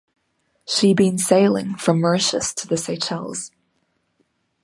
She 0.65 0.95
been 0.95 1.19
sailing 1.19 1.75
from 1.75 2.01
Mauritius 2.01 2.55
to 2.55 2.67
the 2.67 2.75
Seychelles. 2.75 3.51